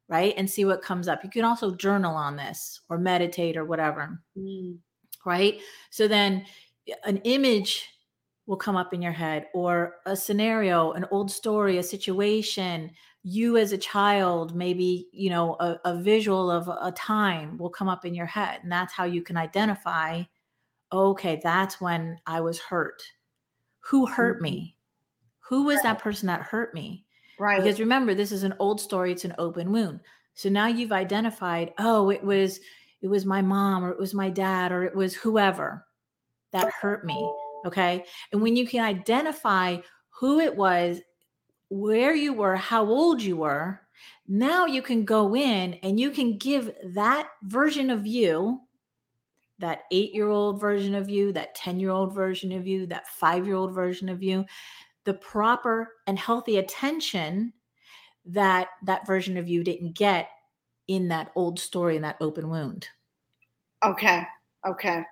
[0.08, 0.32] right?
[0.36, 1.22] And see what comes up.
[1.22, 4.78] You can also journal on this or meditate or whatever, Mm.
[5.24, 5.60] right?
[5.90, 6.46] So then
[7.04, 7.86] an image
[8.48, 12.90] will come up in your head or a scenario, an old story, a situation,
[13.22, 17.88] you as a child, maybe, you know, a, a visual of a time will come
[17.88, 18.60] up in your head.
[18.62, 20.22] And that's how you can identify,
[20.90, 23.02] okay, that's when I was hurt.
[23.80, 24.42] Who hurt Mhm.
[24.42, 24.76] me?
[25.40, 27.04] Who was that person that hurt me?
[27.38, 27.62] Right.
[27.62, 30.00] because remember this is an old story it's an open wound
[30.34, 32.58] so now you've identified oh it was
[33.00, 35.86] it was my mom or it was my dad or it was whoever
[36.50, 37.14] that hurt me
[37.66, 39.76] okay and when you can identify
[40.10, 41.00] who it was
[41.68, 43.80] where you were how old you were
[44.26, 48.60] now you can go in and you can give that version of you
[49.58, 54.44] that 8-year-old version of you that 10-year-old version of you that 5-year-old version of you
[55.04, 57.52] the proper and healthy attention
[58.26, 60.28] that that version of you didn't get
[60.86, 62.88] in that old story in that open wound
[63.84, 64.22] okay.
[64.66, 65.04] Okay.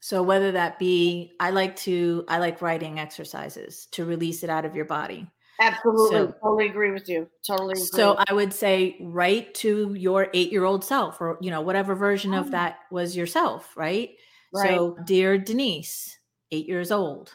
[0.00, 4.64] So whether that be i like to i like writing exercises to release it out
[4.64, 5.26] of your body
[5.60, 6.10] Absolutely.
[6.16, 7.28] So- totally agree with you.
[7.44, 7.84] Totally agree.
[7.86, 11.96] so i would say write to your eight year old self or you know whatever
[11.96, 12.38] version Oh.
[12.40, 14.10] of that was yourself right
[14.54, 14.76] right.
[14.76, 16.16] So, dear Denise,
[16.52, 17.34] eight years old.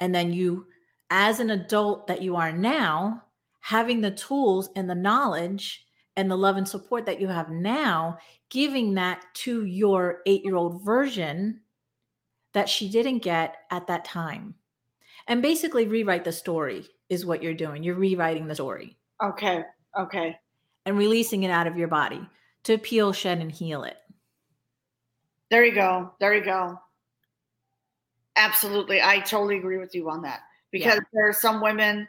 [0.00, 0.66] And then you,
[1.10, 3.22] as an adult that you are now,
[3.60, 5.84] having the tools and the knowledge
[6.16, 8.18] and the love and support that you have now,
[8.50, 11.60] giving that to your eight year old version
[12.54, 14.54] that she didn't get at that time.
[15.26, 17.82] And basically, rewrite the story is what you're doing.
[17.82, 19.64] You're rewriting the story okay.
[19.98, 20.36] Okay.
[20.86, 22.20] and releasing it out of your body
[22.64, 23.96] to peel, shed, and heal it.
[25.50, 26.14] There you go.
[26.20, 26.78] There you go.
[28.36, 29.02] Absolutely.
[29.02, 31.00] I totally agree with you on that because Yeah.
[31.12, 32.06] there are some women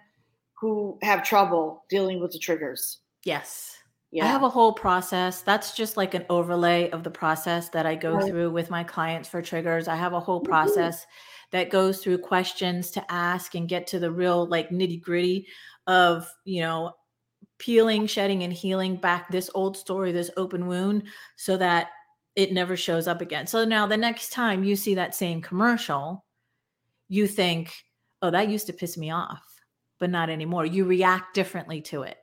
[0.60, 3.00] who have trouble dealing with the triggers.
[3.26, 3.78] Yes.
[4.12, 4.26] Yeah.
[4.26, 5.42] I have a whole process.
[5.42, 8.22] That's just like an overlay of the process that I go Right.
[8.22, 9.88] through with my clients for triggers.
[9.88, 10.46] I have a whole Mhm.
[10.46, 11.06] process
[11.52, 15.48] that goes through questions to ask and get to the real like nitty gritty
[15.88, 16.94] of, you know,
[17.60, 21.90] peeling, shedding, and healing back this old story, this open wound, so that
[22.36, 23.48] it never shows up again.
[23.48, 26.26] So now the next time you see that same commercial,
[27.10, 27.74] you think,
[28.22, 29.44] oh, that used to piss me off,
[30.00, 30.66] but not anymore.
[30.66, 32.18] You react differently to it.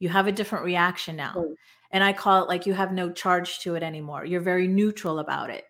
[0.00, 1.34] You have a different reaction now.
[1.36, 1.54] Right.
[1.92, 4.24] And I call it like you have no charge to it anymore.
[4.24, 5.64] You're very neutral about it,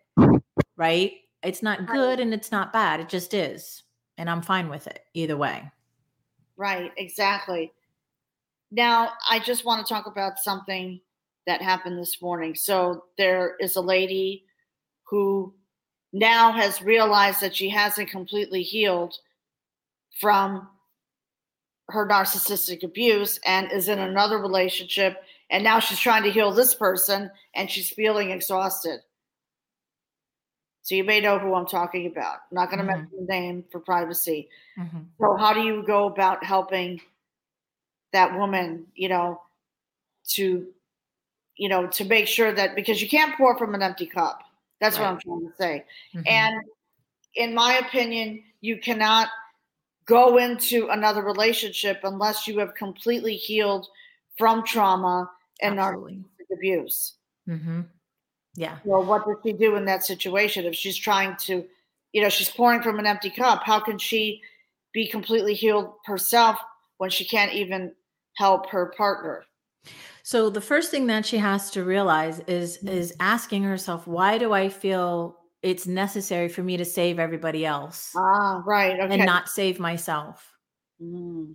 [0.76, 1.12] right?
[1.42, 3.00] It's not good and it's not bad.
[3.00, 3.82] It just is.
[4.18, 5.70] And I'm fine with it either way.
[6.56, 7.72] Right, exactly.
[8.70, 11.00] Now, I just want to talk about something
[11.46, 12.54] that happened this morning.
[12.54, 14.44] So, there is a lady
[15.04, 15.54] who
[16.12, 19.14] now has realized that she hasn't completely healed
[20.20, 20.68] from
[21.90, 25.22] her narcissistic abuse and is in another relationship.
[25.50, 29.00] And now she's trying to heal this person and she's feeling exhausted.
[30.82, 32.38] So you may know who I'm talking about.
[32.50, 32.96] I'm not going to Mhm.
[32.98, 34.48] mention the name for privacy.
[34.78, 35.06] Mhm.
[35.20, 37.00] So how do you go about helping
[38.12, 39.42] that woman, you know,
[40.30, 40.72] to
[41.56, 44.42] you know, to make sure that because you can't pour from an empty cup.
[44.80, 45.84] That's what I'm trying to say.
[46.14, 46.26] Mhm.
[46.26, 46.64] And
[47.34, 49.28] in my opinion, you cannot
[50.10, 53.86] go into another relationship unless you have completely healed
[54.36, 55.30] from trauma
[55.62, 56.14] and Absolutely.
[56.14, 57.14] narcissistic abuse.
[57.46, 57.80] hmm
[58.56, 58.78] Yeah.
[58.84, 61.64] Well, what does she do in that situation if she's trying to,
[62.12, 63.62] you know, she's pouring from an empty cup?
[63.64, 64.42] How can she
[64.92, 66.58] be completely healed herself
[66.98, 67.94] when she can't even
[68.34, 69.44] help her partner?
[70.24, 74.52] So the first thing that she has to realize is is asking herself, why do
[74.52, 78.98] I feel it's necessary for me to save everybody else Ah, right.
[78.98, 79.14] Okay.
[79.14, 80.52] and not save myself?
[81.02, 81.54] Mm,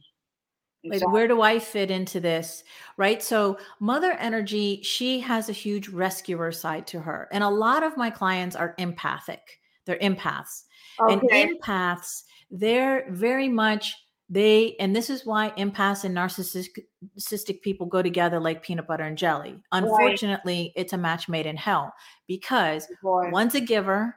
[0.84, 2.63] Like, where do I fit into this?
[2.98, 3.22] Right.
[3.24, 7.28] So, mother energy, she has a huge rescuer side to her.
[7.32, 10.63] And a lot of my clients are empathic, they're empaths.
[11.00, 13.96] And empaths, they're very much
[14.28, 19.18] they, and this is why empaths and narcissistic people go together like peanut butter and
[19.18, 19.56] jelly.
[19.72, 21.94] Unfortunately, it's a match made in hell
[22.28, 23.30] because Boy.
[23.30, 24.16] one's a giver,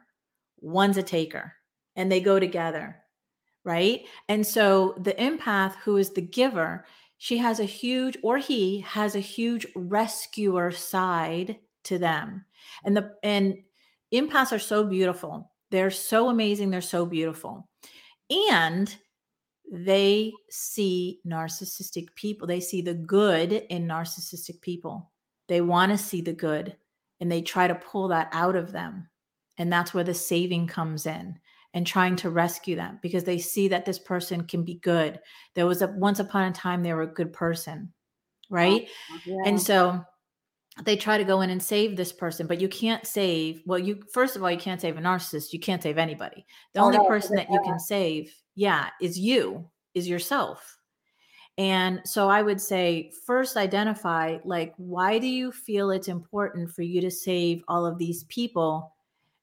[0.60, 1.52] one's a taker,
[1.94, 2.96] and they go together.
[3.64, 4.06] Right.
[4.30, 6.86] And so the empath, who is the giver,
[7.18, 12.46] she has a huge, or he has a huge rescuer side to them.
[12.84, 13.58] And the, and
[14.14, 15.50] empaths are so beautiful.
[15.70, 16.70] They're so amazing.
[16.70, 17.68] They're so beautiful.
[18.30, 18.96] And
[19.70, 22.46] they see narcissistic people.
[22.46, 25.10] They see the good in narcissistic people.
[25.48, 26.76] They want to see the good
[27.20, 29.08] and they try to pull that out of them.
[29.58, 31.38] And that's where the saving comes in
[31.74, 35.18] and trying to rescue them because they see that this person can be good.
[35.54, 38.88] There was a once upon a time they were a good person, oh, right?
[39.26, 39.36] Yeah.
[39.44, 40.02] And so
[40.84, 43.62] they try to go in and save this person, but you can't save.
[43.66, 45.52] Well, you first of all, you can't save a narcissist.
[45.52, 46.46] You can't save anybody.
[46.72, 50.78] The Oh, only no, person that you can save, yeah, is you, is yourself.
[51.58, 56.82] And so I would say first identify like why do you feel it's important for
[56.82, 58.94] you to save all of these people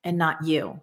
[0.04, 0.82] and not you?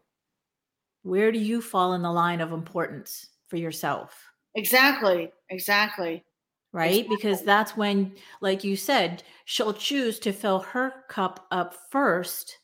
[1.03, 4.19] Where do you fall in the line of importance for yourself?
[4.55, 5.31] exactly.
[5.51, 6.25] Exactly.
[6.73, 7.07] right?
[7.11, 12.61] Because that's when, like you said, she'll choose to fill her cup up first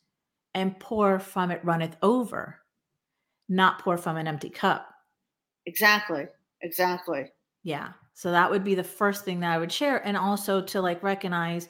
[0.54, 2.56] and pour from it runneth over,
[3.50, 4.94] not pour from an empty cup.
[5.68, 6.26] Exactly.
[6.62, 7.30] Exactly.
[7.62, 7.92] Yeah.
[8.14, 10.04] So that would be the first thing that I would share.
[10.06, 11.68] And also to like recognize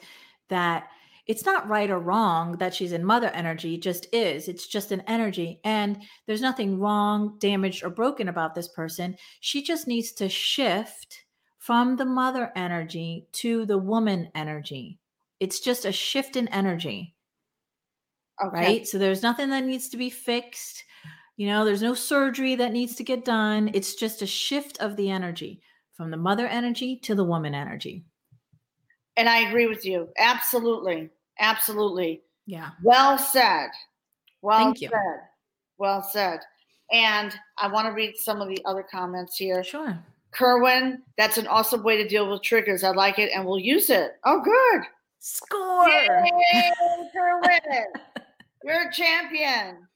[0.49, 0.87] that
[1.27, 4.47] it's not right or wrong that she's in mother energy, it just is.
[4.47, 5.59] It's just an energy.
[5.63, 9.15] And there's nothing wrong, damaged, or broken about this person.
[9.39, 11.25] She just needs to shift
[11.59, 14.99] from the mother energy to the woman energy.
[15.39, 17.15] It's just a shift in energy,
[18.41, 18.79] Okay.
[18.79, 18.87] right?
[18.87, 20.83] So there's nothing that needs to be fixed.
[21.39, 23.71] You know, there's no surgery that needs to get done.
[23.73, 25.61] It's just a shift of the energy
[25.93, 28.03] from the mother energy to the woman energy.
[29.15, 30.09] And I agree with you.
[30.19, 31.09] Absolutely.
[31.39, 32.23] Absolutely.
[32.45, 32.71] Yeah.
[32.83, 33.69] Well said.
[34.41, 34.89] Well Thank you.
[34.89, 35.21] said.
[35.77, 36.41] Well said.
[36.91, 39.63] And I want to read some of the other comments here.
[39.63, 39.97] Sure.
[40.31, 42.83] Kerwin, that's an awesome way to deal with triggers.
[42.83, 44.11] I like it and we'll use it.
[44.25, 44.81] Oh, good.
[45.19, 45.87] Score.
[45.87, 46.71] Yay,
[47.13, 47.85] Kerwin.
[48.65, 49.87] You're a champion.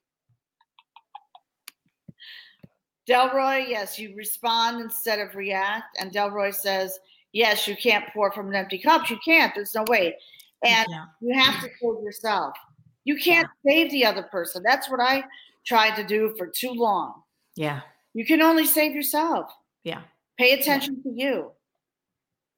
[3.07, 5.97] Delroy, yes, you respond instead of react.
[5.99, 6.99] And Delroy says,
[7.33, 9.09] yes, you can't pour from an empty cup.
[9.09, 9.53] You can't.
[9.53, 10.15] There's no way.
[10.63, 11.05] And Yeah.
[11.21, 12.55] you have to save yourself.
[13.03, 14.63] You can't save the other person.
[14.63, 15.23] That's what I
[15.65, 17.23] tried to do for too long.
[17.55, 17.81] Yeah.
[18.13, 19.51] You can only save yourself.
[19.83, 20.01] Yeah.
[20.37, 21.51] Pay attention to you.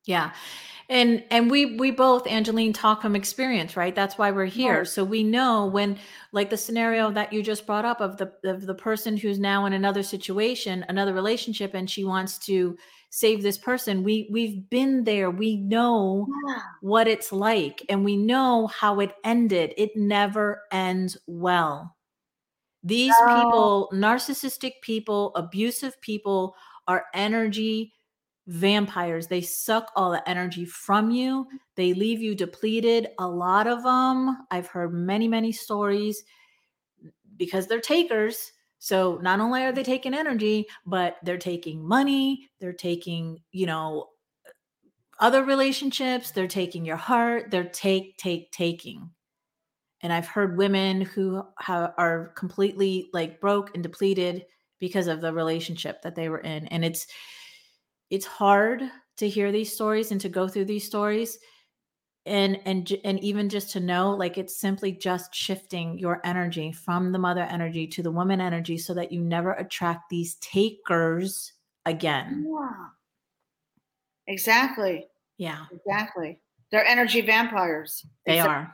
[0.05, 0.33] Yeah.
[0.89, 3.95] And and we we both angeline talk from experience right?
[3.95, 4.79] That's why we're here.
[4.79, 4.87] Right.
[4.87, 5.97] so we know when
[6.31, 9.65] like the scenario that you just brought up of the of the person who's now
[9.65, 12.77] in another situation another relationship and she wants to
[13.09, 15.31] save this person we we've been there.
[15.31, 16.59] We know Yeah.
[16.81, 19.73] what it's like and we know how it ended.
[19.77, 21.95] It never ends well.
[22.83, 26.55] These people narcissistic people abusive people
[26.87, 27.93] are energy
[28.47, 29.27] vampires.
[29.27, 31.47] They suck all the energy from you.
[31.75, 33.09] They leave you depleted.
[33.19, 36.23] A lot of them i've heard many many stories
[37.37, 38.51] because they're takers.
[38.77, 44.09] So not only are they taking energy but they're taking money they're taking you know
[45.19, 49.09] other relationships they're taking your heart they're take take taking.
[50.01, 54.45] And i've heard women who ha- are completely like broke and depleted
[54.79, 56.67] because of the relationship that they were in.
[56.67, 57.07] And it's
[58.09, 58.83] it's hard
[59.17, 61.39] to hear these stories and to go through these stories
[62.25, 67.11] and and and even just to know like it's simply just shifting your energy from
[67.11, 71.53] the mother energy to the woman energy so that you never attract these takers
[71.85, 72.85] again Yeah.
[74.27, 75.07] Exactly.
[75.37, 76.39] yeah Exactly.
[76.71, 78.05] They're energy vampires.
[78.25, 78.73] They are.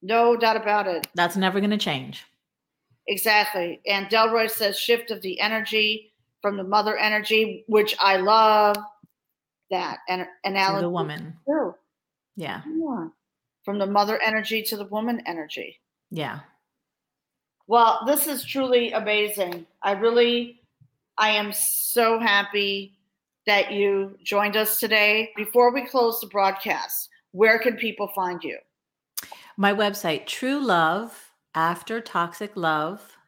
[0.00, 1.08] No doubt about it.
[1.14, 2.24] that's never going to change
[3.08, 3.80] Exactly.
[3.86, 6.09] And Delroy says shift of the energy
[6.42, 8.76] from the mother energy, which I love
[9.70, 10.82] that an to analogy.
[10.82, 11.74] the woman too.
[12.36, 13.08] yeah Yeah.
[13.64, 15.80] From the mother energy to the woman energy.
[16.10, 16.40] yeah
[17.66, 19.66] Well, this is truly amazing.
[19.82, 20.60] I really,
[21.18, 22.96] I am so happy
[23.46, 25.30] that you joined us today.
[25.36, 28.58] Before we close the broadcast, where can people find you?
[29.56, 32.56] my website true love after toxic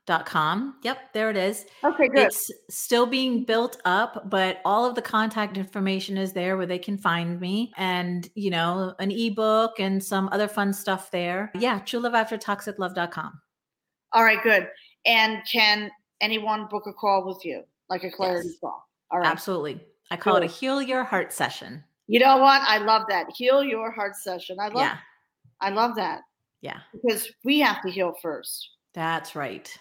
[0.08, 2.18] love.com yep there it is Okay, good.
[2.26, 6.78] it's still being built up but all of the contact information is there where they
[6.78, 11.78] can find me and you know an ebook and some other fun stuff there yeah
[11.80, 13.40] true love after toxic love.com
[14.12, 14.68] All right, good.
[15.06, 18.58] And can anyone book a call with you, like a clarity Yes.
[18.60, 18.86] call?
[19.10, 19.26] All right.
[19.30, 22.60] absolutely i call it a heal your heart session You know what?
[22.66, 23.26] I love that.
[23.34, 24.58] Heal your heart session.
[24.60, 24.98] I love yeah
[25.60, 26.20] I love that
[26.60, 28.68] yeah because we have to heal first.
[28.94, 29.74] that's right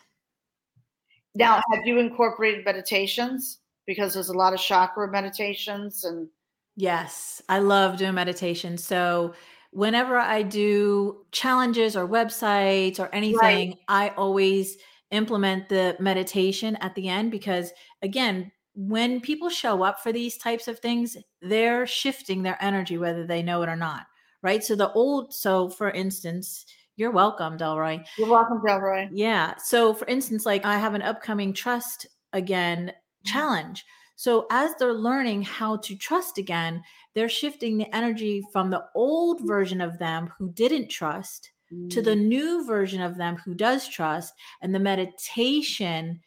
[1.35, 3.59] Now, have you incorporated meditations?
[3.87, 6.27] Because there's a lot of chakra meditations and
[6.75, 8.77] Yes, I love doing meditation.
[8.77, 9.33] So
[9.71, 14.77] whenever I do challenges or websites or anything, I always
[15.11, 20.69] implement the meditation at the end because again, when people show up for these types
[20.69, 24.05] of things, they're shifting their energy whether they know it or not.
[24.41, 24.63] Right?
[24.63, 28.03] So the old so for instance, you're welcome, Delroy.
[28.17, 29.09] you're welcome, Delroy.
[29.11, 29.55] Yeah.
[29.57, 33.31] So, for instance, like I have an upcoming trust again mm-hmm.
[33.31, 33.85] challenge.
[34.15, 36.83] So, as they're learning how to trust again,
[37.15, 39.47] they're shifting the energy from the old mm.
[39.47, 41.51] version of them who didn't trust
[41.89, 42.25] to the mm.
[42.25, 44.33] new version of them who does trust.
[44.61, 46.19] And the meditation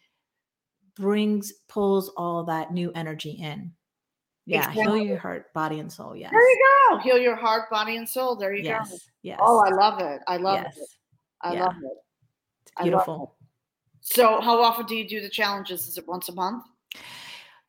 [0.96, 3.72] brings, pulls all that new energy in.
[4.46, 4.70] Yeah.
[4.70, 6.14] Heal your heart, body, and soul.
[6.14, 6.30] Yes.
[6.30, 6.98] There you go.
[6.98, 8.36] Heal your heart, body, and soul.
[8.36, 8.70] There you go.
[8.70, 9.08] Yes.
[9.22, 9.38] Yes.
[9.42, 10.20] Oh, I love it.
[10.28, 10.76] I love yes.
[10.76, 10.88] it.
[11.42, 11.64] I Yeah.
[11.64, 11.98] love it.
[12.62, 13.36] It's beautiful.
[14.00, 15.88] So, how often do you do the challenges?
[15.88, 16.64] Is it once a month?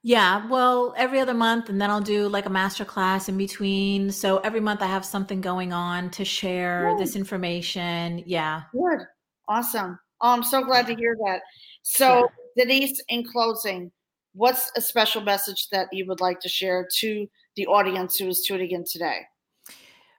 [0.08, 4.12] Yeah, well, every other month, and then I'll do like a master class in between.
[4.12, 7.00] So every month I have something going on to share Good.
[7.00, 8.22] this information.
[8.28, 8.62] Yeah.
[8.72, 9.00] Good.
[9.48, 9.98] Awesome.
[10.22, 11.42] Oh, I'm so glad to hear that.
[11.82, 13.92] So, Denise, in closing,
[14.36, 18.44] what's a special message that you would like to share to the audience who is
[18.46, 19.22] tuning in today?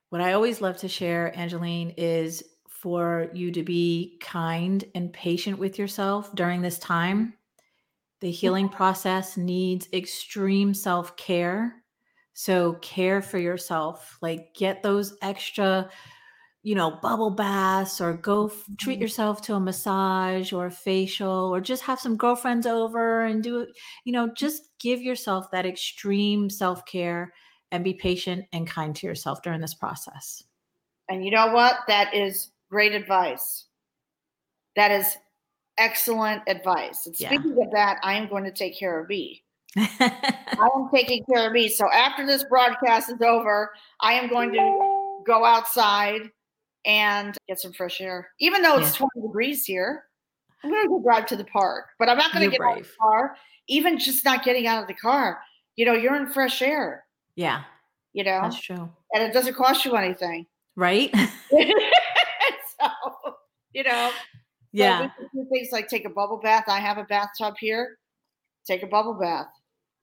[0.09, 5.59] What I always love to share, Angeline, is for you to be kind and patient
[5.59, 7.35] with yourself during this time.
[8.21, 8.35] The mm-hmm.
[8.35, 11.83] healing process needs extreme self care.
[12.33, 15.89] So, care for yourself, like get those extra,
[16.67, 19.03] you know, bubble baths or go f- treat Mhm.
[19.03, 23.61] yourself to a massage or a facial or just have some girlfriends over and do
[23.61, 23.69] it.
[24.05, 27.33] You know, just give yourself that extreme self care
[27.71, 30.43] and be patient and kind to yourself during this process.
[31.09, 31.77] And you know what?
[31.87, 33.67] That is great advice.
[34.75, 35.17] That is
[35.79, 37.07] excellent advice.
[37.07, 37.29] And Yeah.
[37.29, 39.45] speaking of that, I am going to take care of me.
[39.77, 41.69] I am taking care of me.
[41.69, 46.33] So after this broadcast is over, I am going to go outside
[46.87, 48.31] and get some fresh air.
[48.41, 50.05] Even though it's 20 degrees here,
[50.63, 52.79] I'm going to go drive to the park, but I'm not going to get out
[52.79, 53.37] of the car.
[53.69, 55.41] Even just not getting out of the car,
[55.75, 57.65] you know, you're in fresh air, yeah,
[58.13, 58.89] you know, that's true.
[59.13, 60.47] and it doesn't cost you anything.
[60.77, 61.11] Right?
[61.51, 62.89] so,
[63.73, 64.11] you know,
[64.73, 65.11] yeah.
[65.35, 66.65] do things like take a bubble bath.
[66.69, 67.99] I have a bathtub here.
[68.67, 69.49] Take a bubble bath.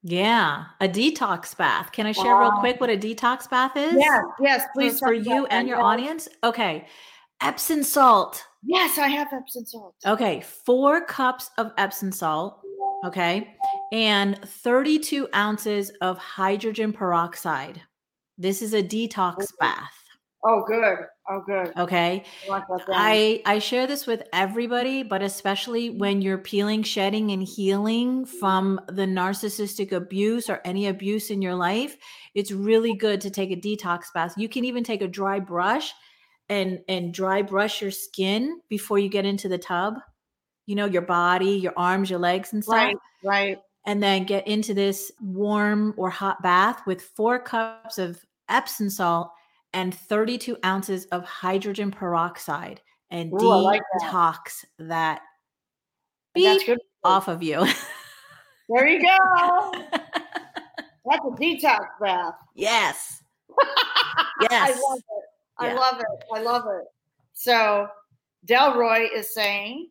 [0.03, 1.93] Yeah, a detox bath.
[1.93, 3.93] Can I share real quick what a detox bath is?
[3.95, 4.99] Yes, yes, please.
[4.99, 6.27] for you and your audience?
[6.43, 6.87] Okay.
[7.41, 8.43] Epsom salt.
[8.65, 9.95] Yes, I have Epsom salt.
[10.05, 10.41] Okay.
[10.41, 12.59] Four cups of Epsom salt.
[13.05, 13.55] Okay.
[13.93, 17.81] And 32 ounces of hydrogen peroxide.
[18.37, 19.55] This is a detox oh.
[19.59, 20.02] bath.
[20.45, 20.97] Oh, good.
[21.29, 21.71] Oh, good.
[21.77, 22.23] Okay.
[22.45, 22.95] I like that down.
[22.95, 28.81] I I share this with everybody, but especially when you're peeling, shedding, and healing from
[28.89, 31.95] the narcissistic abuse or any abuse in your life,
[32.35, 34.33] it's really good to take a detox bath.
[34.35, 35.93] You can even take a dry brush
[36.49, 39.95] and and dry brush your skin before you get into the tub.
[40.65, 42.75] You know, your body, your arms, your legs, and stuff.
[42.75, 43.57] right, right.
[43.85, 49.31] And then get into this warm or hot bath with four cups of Epsom salt
[49.73, 54.11] and 32 ounces of hydrogen peroxide and Ooh, I like that.
[54.11, 55.21] detox that
[56.33, 56.79] beep good.
[57.03, 57.65] off of you.
[58.69, 59.71] There you go.
[59.91, 62.33] That's a detox bath.
[62.55, 63.21] yes.
[64.49, 64.51] yes.
[64.51, 65.23] I love it.
[65.59, 65.73] I Yeah.
[65.75, 66.25] love it.
[66.33, 66.85] I love it.
[67.33, 67.87] So
[68.47, 69.89] Delroy is saying,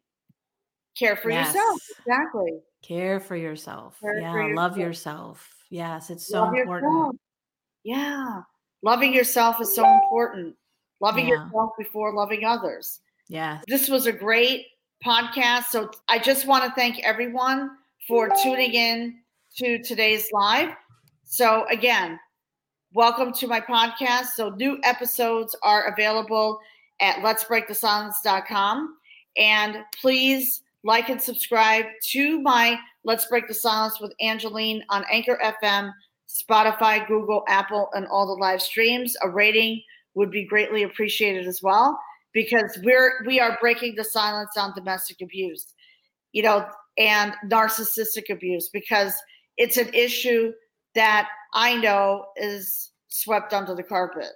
[0.99, 1.81] care for yourself.
[2.01, 2.61] Exactly.
[2.83, 3.99] Care for yourself.
[4.01, 4.55] Care for yeah.
[4.57, 4.79] Love yourself.
[4.79, 5.55] yourself.
[5.71, 6.11] Yes.
[6.11, 6.93] It's so Love important.
[6.93, 7.17] yourself.
[7.85, 8.41] Yeah.
[8.83, 10.57] Loving yourself is so important.
[11.01, 11.45] Loving Yeah.
[11.45, 13.01] yourself before loving others.
[13.29, 13.65] Yes.
[13.69, 14.67] This was a great
[15.05, 15.65] podcast.
[15.67, 17.71] So I just want to thank everyone
[18.07, 19.21] for tuning in
[19.57, 20.75] to today's live.
[21.25, 22.19] So again,
[22.93, 24.27] welcome to my podcast.
[24.37, 26.61] So new episodes are available
[27.01, 28.97] at let'sbreakthesilence.com.
[29.37, 35.39] And please like and subscribe to my Let's Break the Silence with Angeline on Anchor
[35.43, 35.93] FM,
[36.33, 39.15] Spotify, Google, Apple, and all the live streams.
[39.23, 39.83] A rating
[40.15, 41.99] would be greatly appreciated as well
[42.33, 45.75] because we're we are breaking the silence on domestic abuse
[46.33, 46.67] you know
[46.99, 49.15] and narcissistic abuse because
[49.57, 50.53] it's an issue
[50.95, 54.29] that i know is swept under the carpet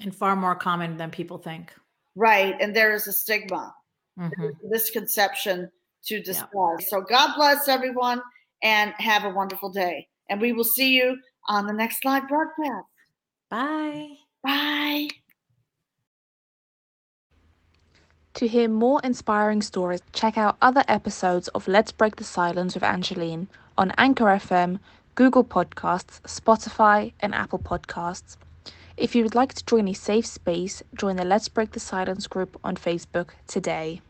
[0.00, 1.72] And far more common than people think.
[2.16, 3.74] right and there is a stigma
[4.18, 4.50] Mhm.
[4.64, 5.70] misconception
[6.06, 8.20] to discuss so god bless everyone
[8.62, 11.16] and have a wonderful day and we will see you
[11.48, 12.86] on the next live broadcast
[13.50, 14.08] Bye.
[14.42, 15.08] bye
[18.34, 22.82] To hear more inspiring stories, check out other episodes of Let's Break the Silence with
[22.82, 23.46] Angeline
[23.78, 24.80] on Anchor FM,
[25.14, 28.36] Google Podcasts, Spotify, and Apple Podcasts.
[28.96, 32.26] If you would like to join a safe space, join the Let's Break the Silence
[32.26, 34.00] group on Facebook today.